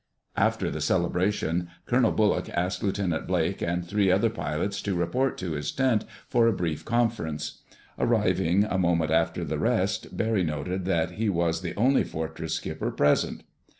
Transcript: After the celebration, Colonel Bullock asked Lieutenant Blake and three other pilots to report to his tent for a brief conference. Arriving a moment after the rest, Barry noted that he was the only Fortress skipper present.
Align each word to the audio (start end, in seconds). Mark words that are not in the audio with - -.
After 0.35 0.71
the 0.71 0.81
celebration, 0.81 1.67
Colonel 1.85 2.11
Bullock 2.11 2.49
asked 2.49 2.81
Lieutenant 2.81 3.27
Blake 3.27 3.61
and 3.61 3.85
three 3.85 4.09
other 4.09 4.31
pilots 4.31 4.81
to 4.81 4.95
report 4.95 5.37
to 5.37 5.51
his 5.51 5.71
tent 5.71 6.05
for 6.27 6.47
a 6.47 6.51
brief 6.53 6.83
conference. 6.83 7.61
Arriving 7.99 8.63
a 8.63 8.79
moment 8.79 9.11
after 9.11 9.45
the 9.45 9.59
rest, 9.59 10.17
Barry 10.17 10.43
noted 10.43 10.85
that 10.85 11.11
he 11.11 11.29
was 11.29 11.61
the 11.61 11.75
only 11.75 12.03
Fortress 12.03 12.55
skipper 12.55 12.89
present. 12.89 13.43